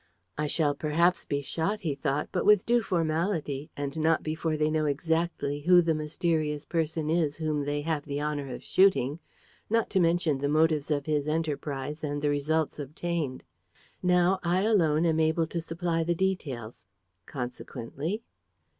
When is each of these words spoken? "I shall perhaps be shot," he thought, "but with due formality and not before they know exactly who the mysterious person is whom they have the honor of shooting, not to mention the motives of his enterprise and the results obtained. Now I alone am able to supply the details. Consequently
"I 0.35 0.47
shall 0.47 0.73
perhaps 0.73 1.25
be 1.25 1.41
shot," 1.43 1.81
he 1.81 1.93
thought, 1.93 2.29
"but 2.31 2.43
with 2.43 2.65
due 2.65 2.81
formality 2.81 3.69
and 3.77 3.95
not 3.99 4.23
before 4.23 4.57
they 4.57 4.71
know 4.71 4.87
exactly 4.87 5.59
who 5.61 5.79
the 5.79 5.93
mysterious 5.93 6.65
person 6.65 7.07
is 7.07 7.37
whom 7.37 7.65
they 7.65 7.81
have 7.81 8.05
the 8.07 8.19
honor 8.19 8.51
of 8.51 8.63
shooting, 8.63 9.19
not 9.69 9.91
to 9.91 9.99
mention 9.99 10.39
the 10.39 10.49
motives 10.49 10.89
of 10.89 11.05
his 11.05 11.27
enterprise 11.27 12.03
and 12.03 12.23
the 12.23 12.29
results 12.29 12.79
obtained. 12.79 13.43
Now 14.01 14.39
I 14.41 14.63
alone 14.63 15.05
am 15.05 15.19
able 15.19 15.45
to 15.45 15.61
supply 15.61 16.03
the 16.03 16.15
details. 16.15 16.87
Consequently 17.27 18.23